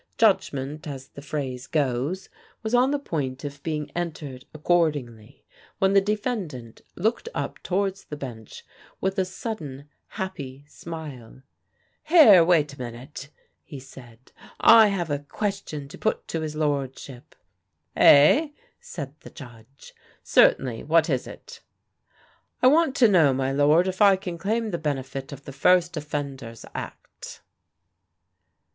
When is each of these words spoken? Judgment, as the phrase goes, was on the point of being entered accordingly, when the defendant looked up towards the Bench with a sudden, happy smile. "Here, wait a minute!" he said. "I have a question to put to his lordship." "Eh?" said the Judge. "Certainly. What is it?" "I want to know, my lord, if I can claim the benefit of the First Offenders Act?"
Judgment, 0.17 0.87
as 0.87 1.09
the 1.09 1.21
phrase 1.21 1.67
goes, 1.67 2.27
was 2.63 2.73
on 2.73 2.89
the 2.89 2.97
point 2.97 3.43
of 3.43 3.61
being 3.61 3.91
entered 3.91 4.45
accordingly, 4.51 5.45
when 5.77 5.93
the 5.93 6.01
defendant 6.01 6.81
looked 6.95 7.29
up 7.35 7.59
towards 7.61 8.05
the 8.05 8.17
Bench 8.17 8.65
with 8.99 9.19
a 9.19 9.25
sudden, 9.25 9.87
happy 10.07 10.65
smile. 10.67 11.43
"Here, 12.05 12.43
wait 12.43 12.73
a 12.73 12.79
minute!" 12.79 13.29
he 13.63 13.79
said. 13.79 14.31
"I 14.59 14.87
have 14.87 15.11
a 15.11 15.19
question 15.19 15.87
to 15.89 15.99
put 15.99 16.27
to 16.29 16.41
his 16.41 16.55
lordship." 16.55 17.35
"Eh?" 17.95 18.47
said 18.79 19.13
the 19.19 19.29
Judge. 19.29 19.93
"Certainly. 20.23 20.83
What 20.85 21.11
is 21.11 21.27
it?" 21.27 21.61
"I 22.63 22.65
want 22.65 22.95
to 22.95 23.07
know, 23.07 23.35
my 23.35 23.51
lord, 23.51 23.87
if 23.87 24.01
I 24.01 24.15
can 24.15 24.39
claim 24.39 24.71
the 24.71 24.79
benefit 24.79 25.31
of 25.31 25.45
the 25.45 25.53
First 25.53 25.95
Offenders 25.95 26.65
Act?" 26.73 27.43